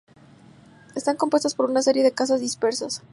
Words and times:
Están 0.95 1.15
compuestas 1.15 1.53
por 1.53 1.69
una 1.69 1.83
serie 1.83 2.01
de 2.01 2.11
casas 2.11 2.39
dispersas. 2.41 3.03